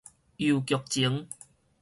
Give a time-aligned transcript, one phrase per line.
[0.39, 1.27] 郵局前